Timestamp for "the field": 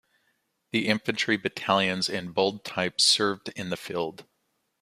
3.69-4.25